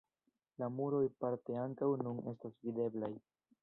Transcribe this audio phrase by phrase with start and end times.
[0.63, 3.17] La muroj parte ankaŭ nun estas videblaj.